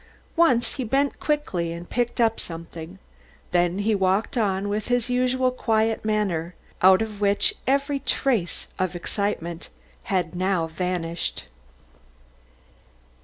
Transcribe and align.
Once 0.35 0.73
he 0.73 0.83
bent 0.83 1.19
quickly 1.19 1.71
and 1.71 1.91
picked 1.91 2.19
up 2.19 2.39
something, 2.39 2.97
then 3.51 3.77
he 3.77 3.93
walked 3.93 4.35
on 4.35 4.67
with 4.67 4.87
his 4.87 5.11
usual 5.11 5.51
quiet 5.51 6.03
manner, 6.03 6.55
out 6.81 7.03
of 7.03 7.21
which 7.21 7.53
every 7.67 7.99
trace 7.99 8.67
of 8.79 8.95
excitement 8.95 9.69
had 10.05 10.33
now 10.33 10.65
vanished. 10.65 11.43